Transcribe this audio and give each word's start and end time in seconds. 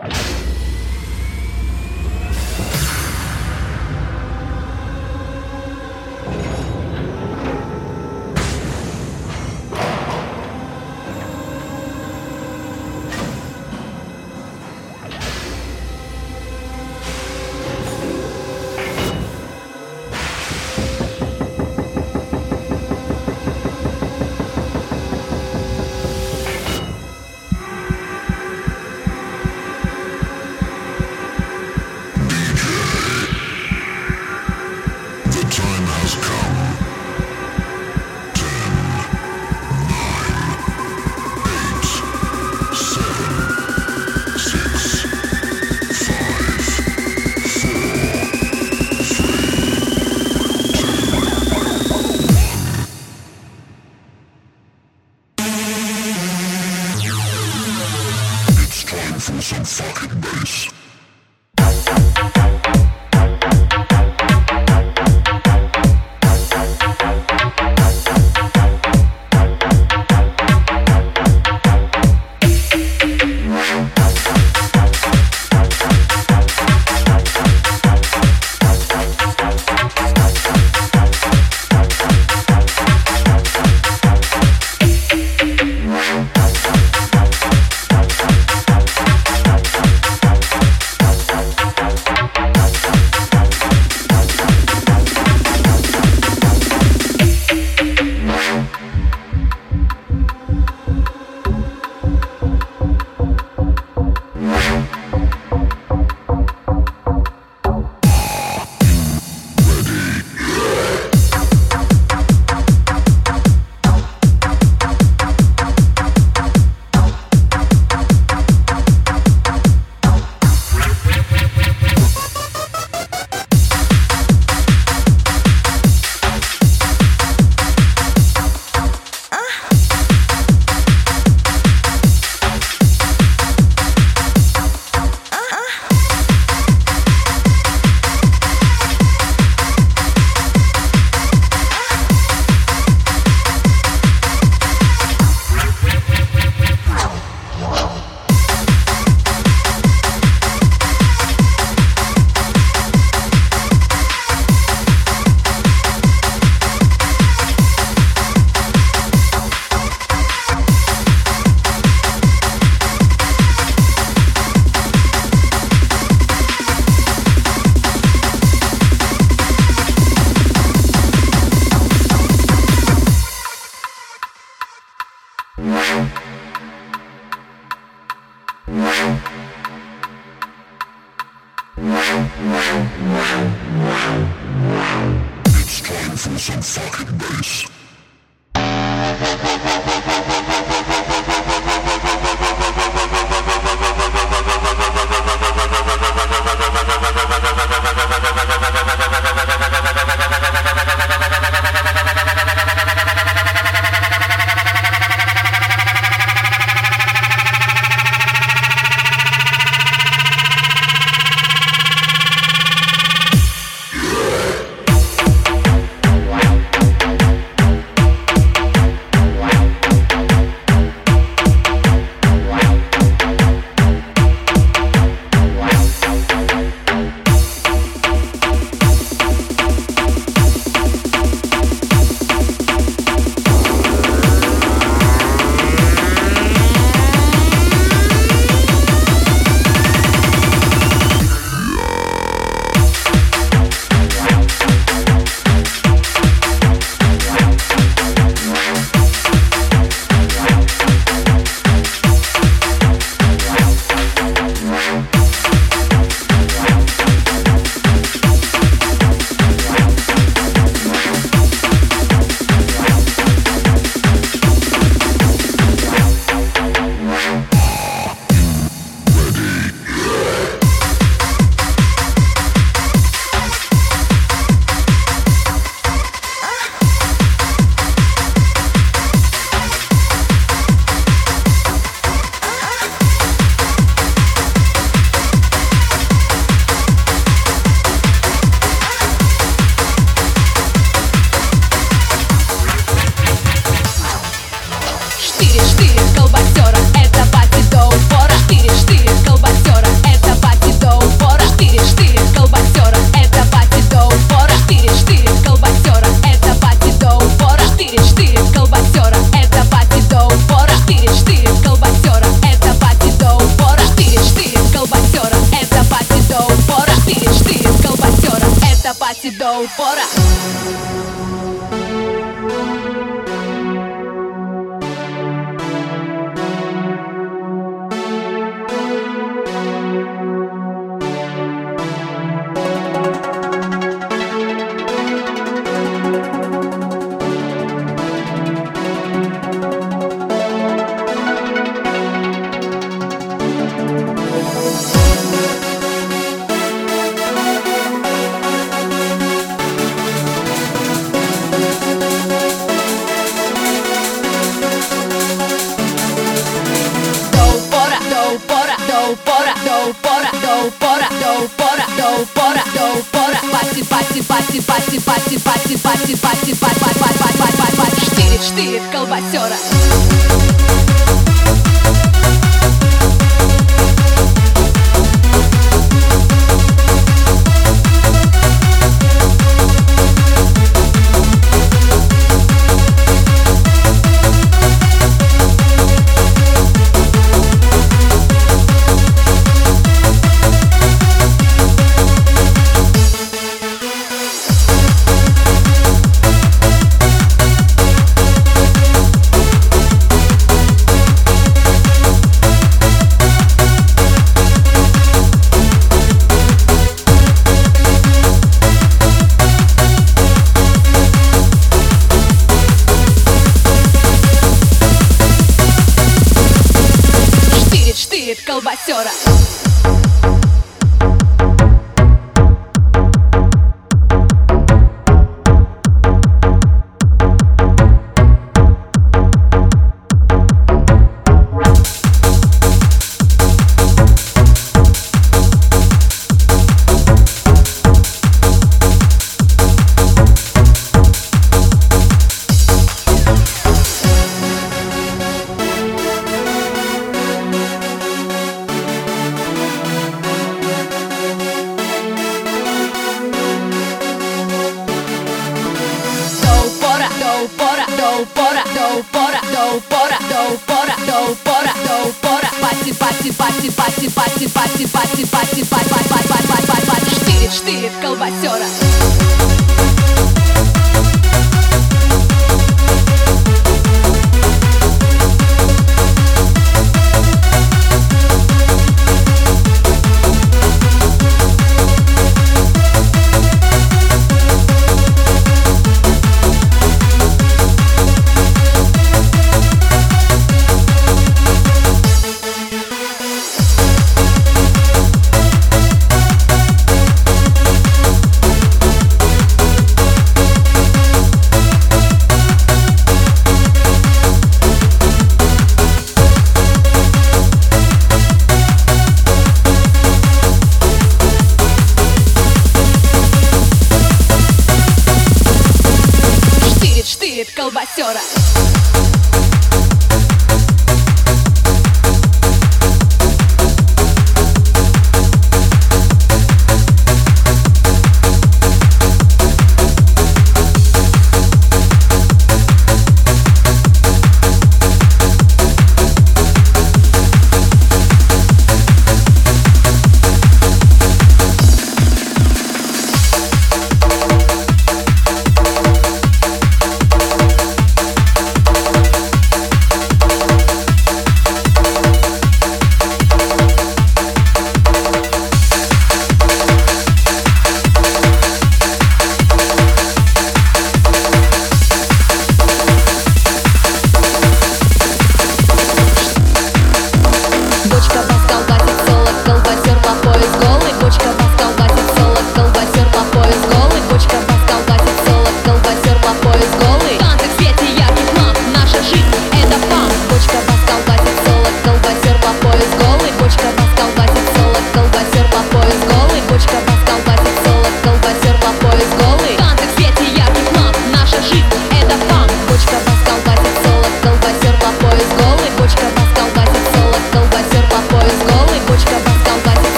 you 0.00 0.37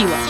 you 0.00 0.06
siłę. 0.06 0.29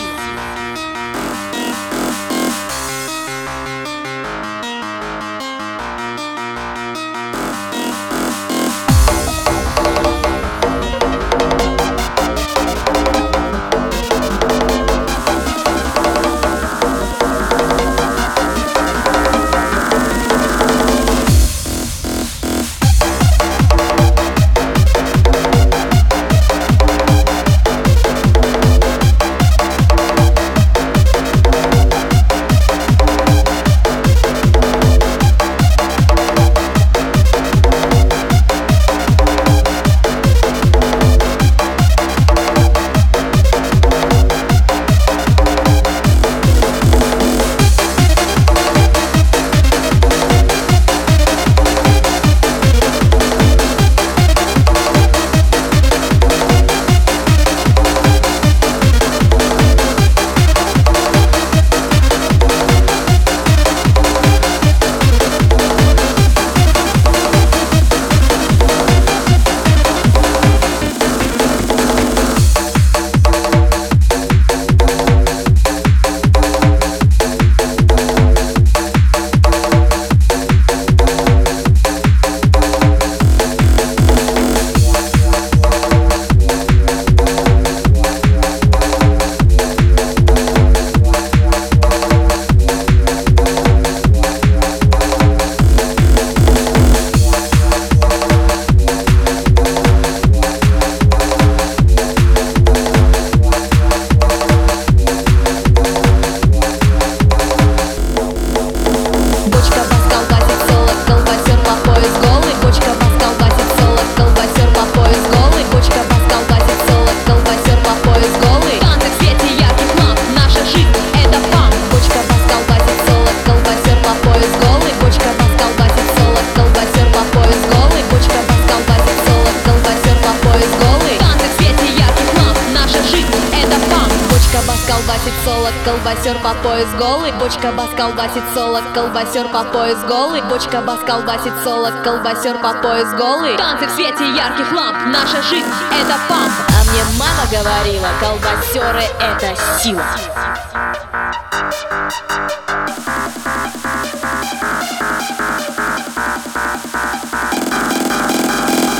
Колбасер 136.03 136.37
по 136.39 136.53
пояс 136.63 136.87
голый 136.97 137.31
Бочка 137.33 137.71
бас 137.71 137.89
колбасит 137.95 138.43
соло, 138.55 138.81
колбасер 138.93 139.47
по 139.49 139.63
пояс 139.65 139.99
голый 140.07 140.41
Бочка 140.41 140.81
бас 140.81 140.99
колбасит 141.05 141.53
соло, 141.63 141.91
колбасер 142.03 142.57
по 142.57 142.73
пояс 142.73 143.13
голый. 143.13 143.55
Танцы 143.57 143.87
в 143.87 143.91
свете 143.91 144.25
ярких 144.35 144.71
ламп, 144.71 144.97
наша 145.07 145.41
жизнь 145.43 145.67
это 145.91 146.17
памп. 146.27 146.51
А 146.69 146.83
мне 146.89 147.03
мама 147.19 147.45
говорила, 147.51 148.07
колбасеры 148.19 149.03
это 149.19 149.55
сила. 149.79 150.03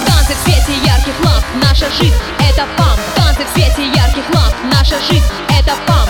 Танцы 0.05 0.35
в 0.35 0.43
свете 0.43 0.73
ярких 0.85 1.19
ламп, 1.25 1.45
наша 1.63 1.89
жизнь 1.99 2.15
это 2.39 2.67
памп. 2.77 2.99
Танцы 3.15 3.43
в 3.43 3.53
свете 3.53 3.87
ярких 3.87 4.29
ламп, 4.35 4.55
наша 4.71 4.99
жизнь 5.09 5.25
это 5.49 5.73
памп 5.87 6.00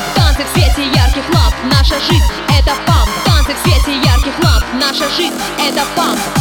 наша 1.91 2.05
жизнь 2.05 2.23
это 2.57 2.71
памп. 2.87 3.09
Танцы 3.25 3.53
в 3.53 3.67
свете 3.67 3.97
ярких 3.97 4.33
ламп, 4.43 4.65
наша 4.73 5.09
жизнь 5.09 5.35
это 5.59 5.81
памп 5.95 6.40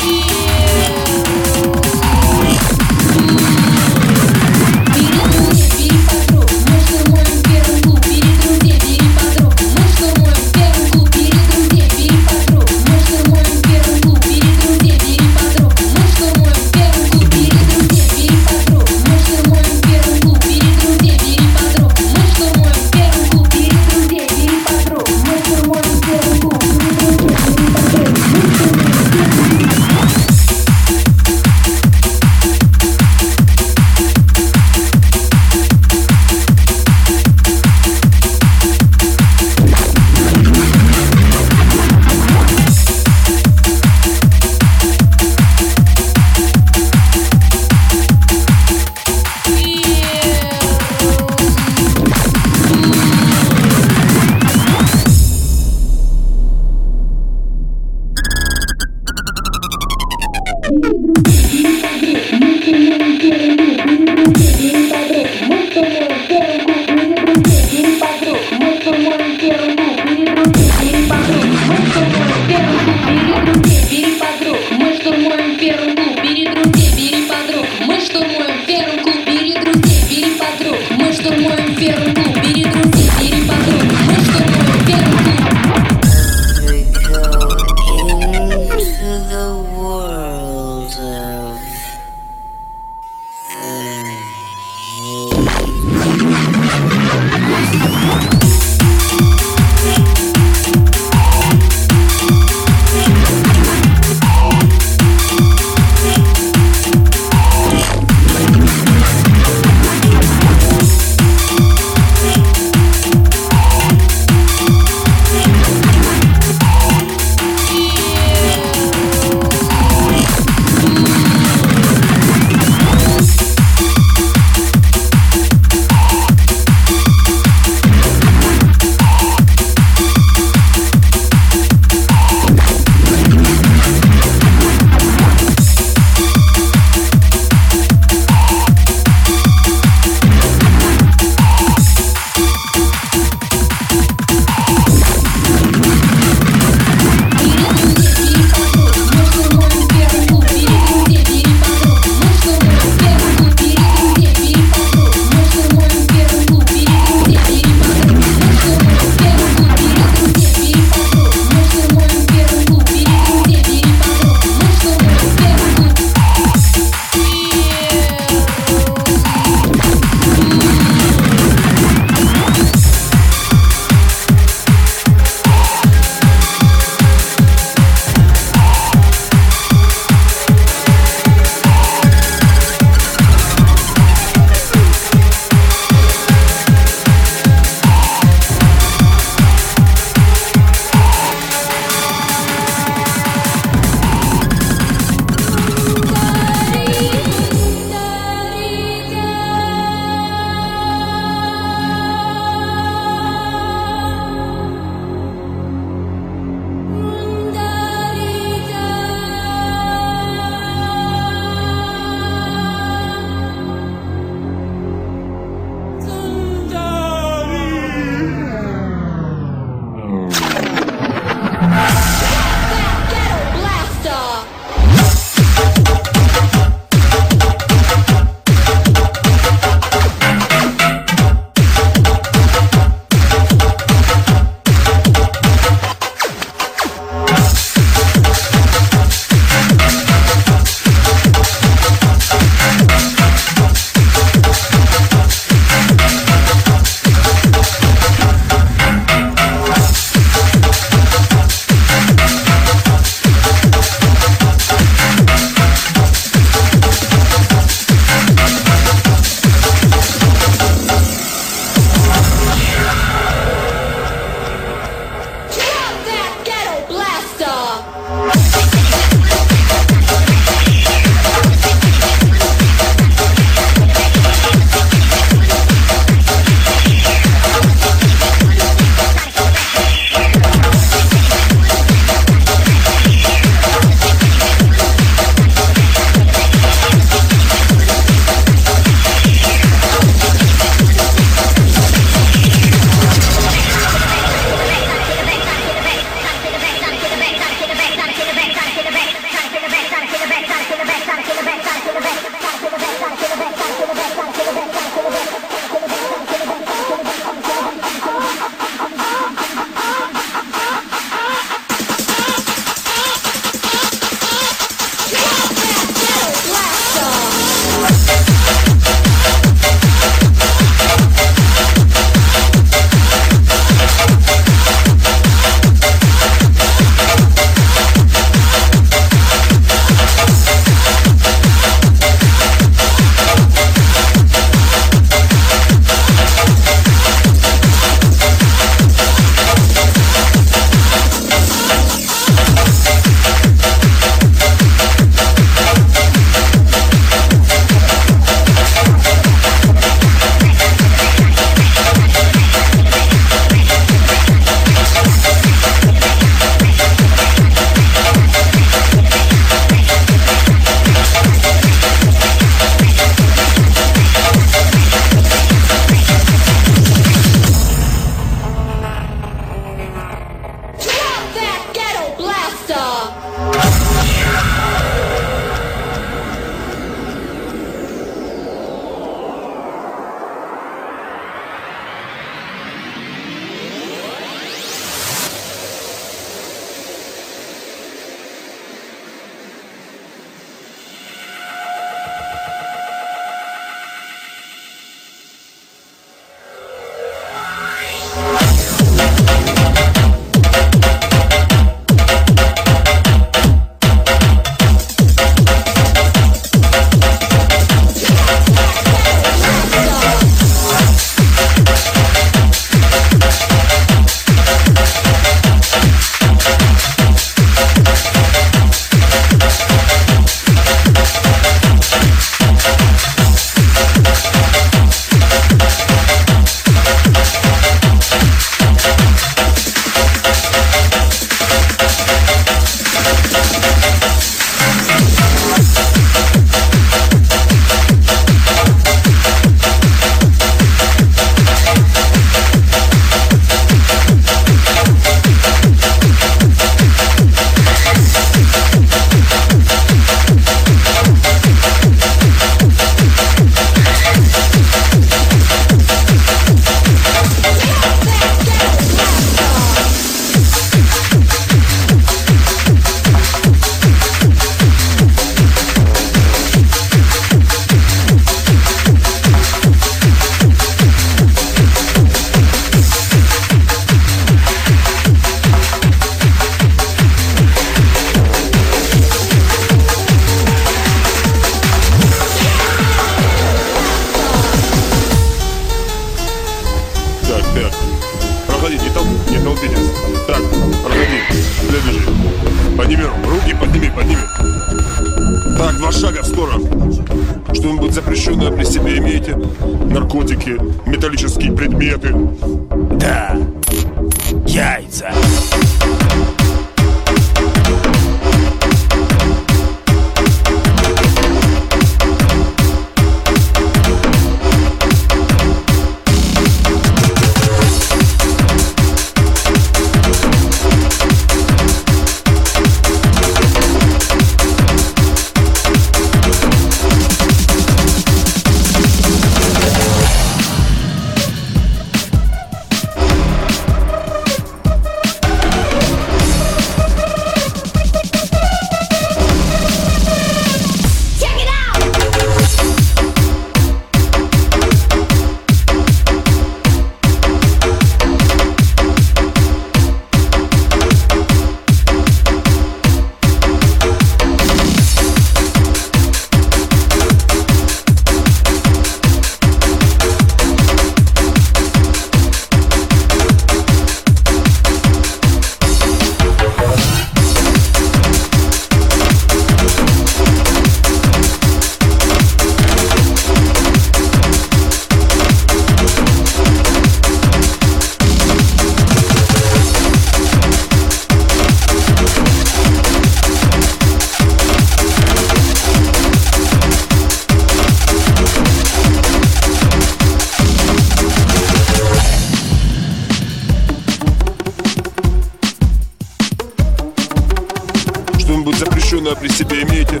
запрещенное 598.86 599.16
при 599.16 599.28
себе 599.28 599.62
имеете? 599.62 600.00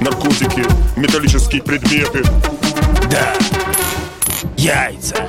Наркотики, 0.00 0.64
металлические 0.96 1.62
предметы. 1.62 2.22
Да, 3.10 3.34
яйца. 4.56 5.28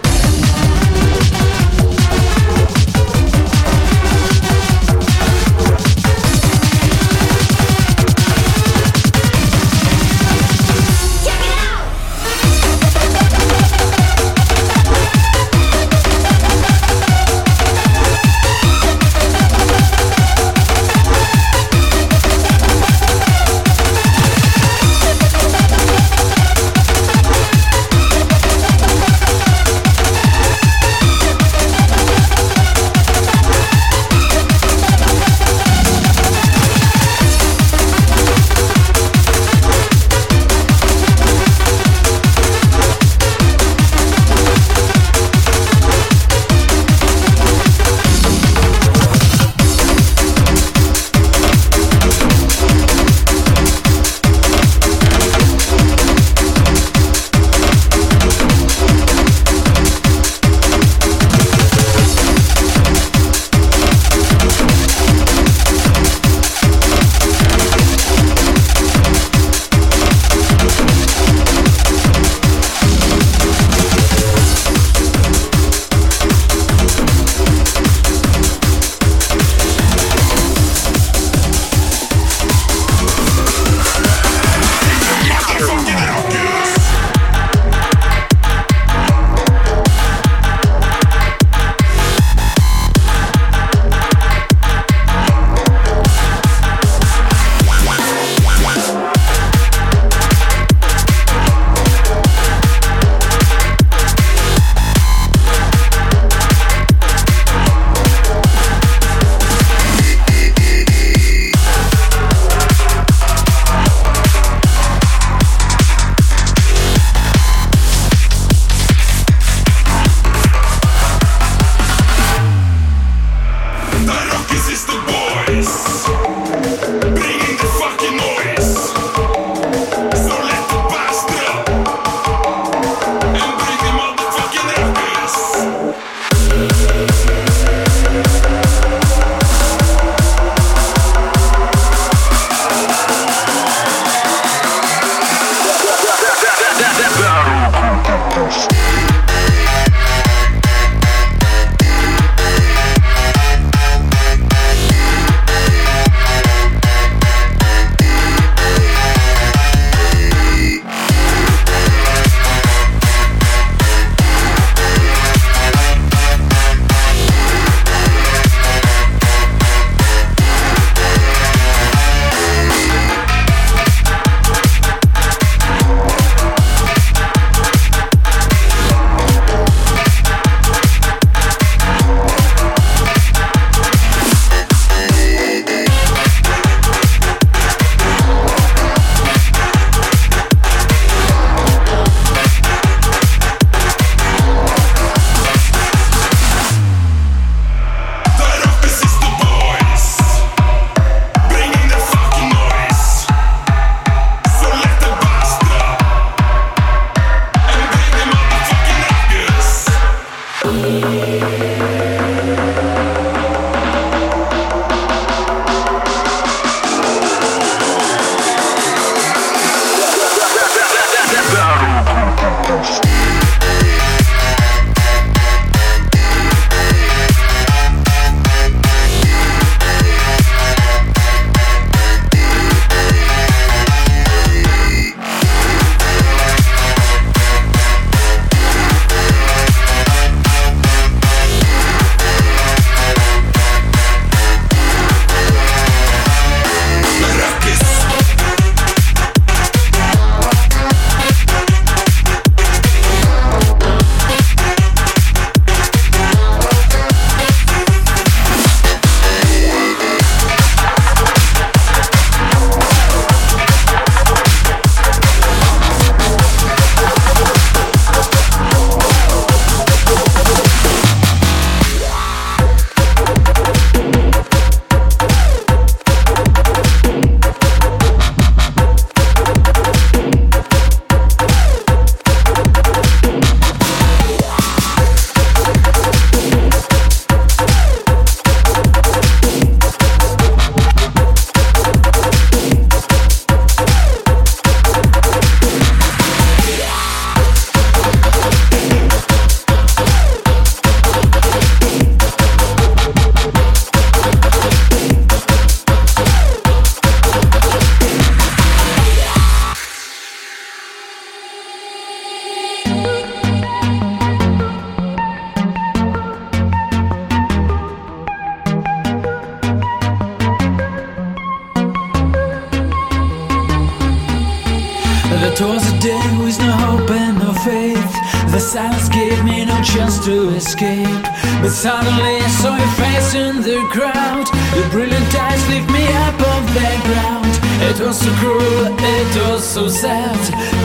Escape. 330.66 331.24
But 331.62 331.72
suddenly 331.72 332.36
I 332.48 332.50
saw 332.62 332.76
your 332.84 332.94
face 333.04 333.34
in 333.36 333.62
the 333.62 333.80
crowd. 333.96 334.48
Your 334.76 334.90
brilliant 334.96 335.34
eyes 335.46 335.64
lift 335.70 335.90
me 335.92 336.06
up 336.26 336.38
off 336.52 336.66
the 336.80 336.92
ground. 337.08 337.54
It 337.90 338.00
was 338.00 338.18
so 338.24 338.32
cruel, 338.40 338.86
it 338.88 339.32
was 339.44 339.64
so 339.64 339.90
sad 339.90 340.40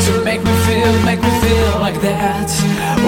to 0.05 0.13
make 0.25 0.43
me 0.43 0.55
feel, 0.67 0.93
make 1.11 1.23
me 1.23 1.33
feel 1.45 1.73
like 1.87 2.01
that. 2.11 2.51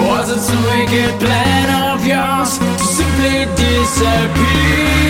Was 0.07 0.27
it 0.35 0.39
some 0.39 0.63
wicked 0.71 1.13
plan 1.19 1.67
of 1.91 1.99
yours 2.05 2.51
to 2.79 2.85
simply 2.97 3.37
disappear? 3.59 5.01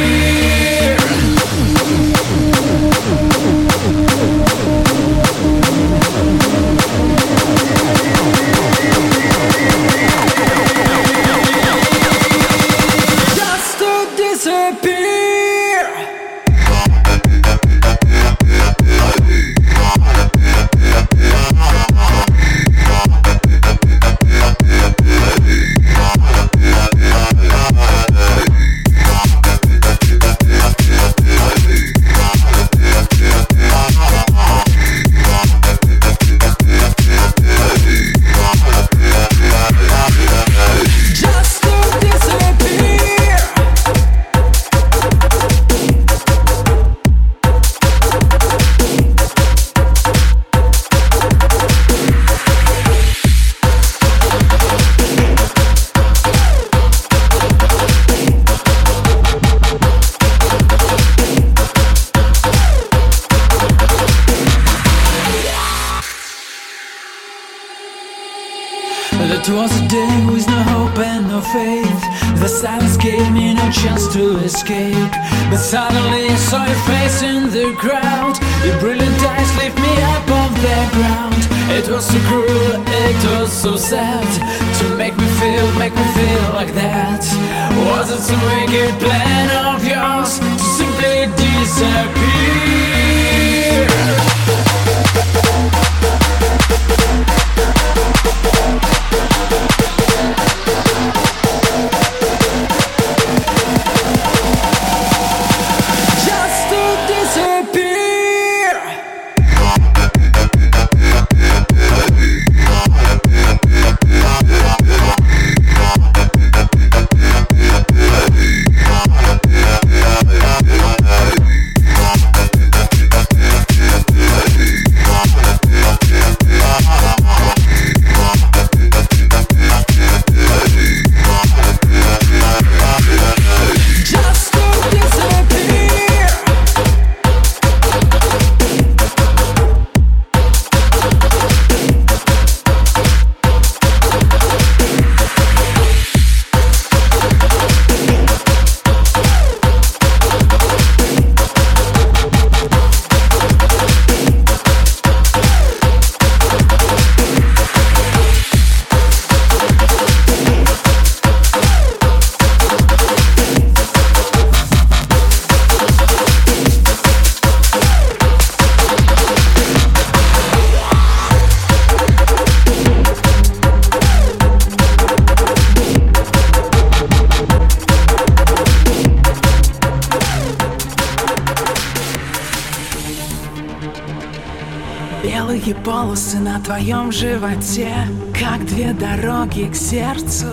Животе, 187.41 187.91
как 188.39 188.63
две 188.65 188.93
дороги 188.93 189.63
к 189.71 189.75
сердцу. 189.75 190.45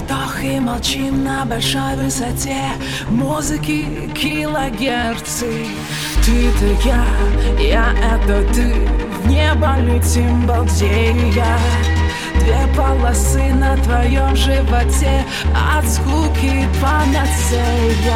Вдох 0.00 0.42
и 0.42 0.58
молчим 0.58 1.22
на 1.22 1.44
большой 1.44 1.96
высоте. 1.96 2.58
Музыки 3.08 4.10
килогерцы. 4.14 5.66
Ты-то 6.24 6.66
я, 6.84 7.04
я 7.60 7.92
это 8.12 8.44
ты. 8.52 8.74
В 9.22 9.28
небо 9.28 9.76
летим 9.78 10.46
балдея. 10.46 11.58
Две 12.40 12.66
полосы 12.76 13.54
на 13.54 13.76
твоем 13.76 14.34
животе. 14.34 15.24
От 15.54 15.88
скуки 15.88 16.66
панацея 16.82 18.14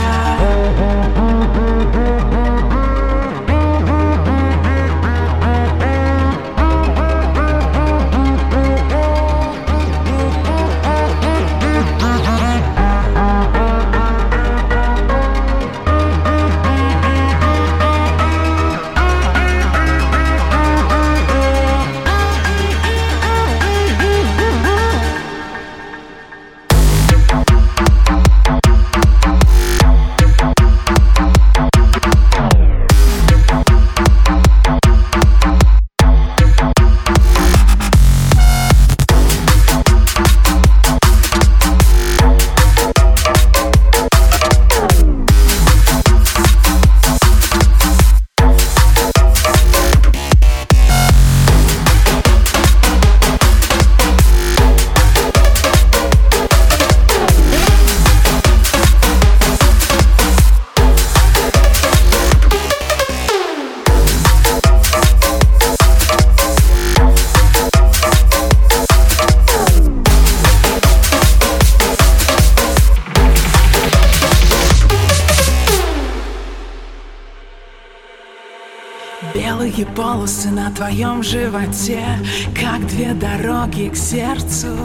Белые 79.49 79.87
полосы 79.97 80.51
на 80.51 80.71
твоем 80.73 81.23
животе 81.23 82.05
Как 82.55 82.87
две 82.87 83.15
дороги 83.15 83.89
к 83.89 83.97
сердцу. 83.97 84.77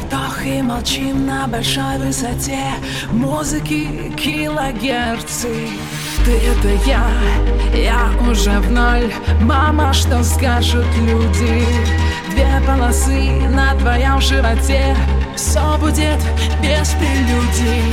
Вдох 0.00 0.46
и 0.46 0.62
молчим 0.62 1.26
на 1.26 1.46
большой 1.46 1.98
высоте. 1.98 2.70
Музыки 3.10 4.10
килогерцы. 4.16 5.68
Ты 6.24 6.32
это 6.32 6.68
я, 6.86 7.06
я 7.74 8.30
уже 8.30 8.58
в 8.60 8.72
ноль. 8.72 9.12
Мама, 9.42 9.92
что 9.92 10.24
скажут 10.24 10.86
люди? 11.02 11.62
Две 12.30 12.62
полосы 12.66 13.46
на 13.50 13.74
твоем 13.74 14.18
животе. 14.22 14.96
Все 15.36 15.76
будет 15.78 16.18
без 16.62 16.94
прелюдий 16.94 17.92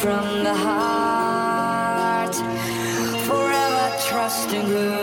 from 0.00 0.44
the 0.44 0.54
heart, 0.54 2.34
forever 3.26 3.96
trusting 4.08 4.66
who. 4.66 4.97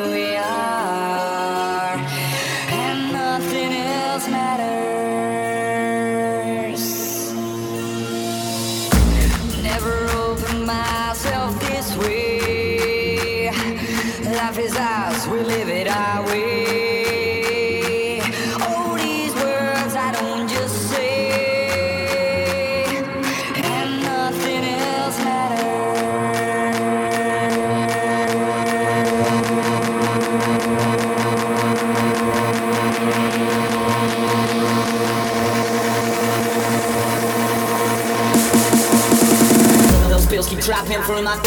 trapping 40.66 41.00
through 41.04 41.22
my 41.22 41.45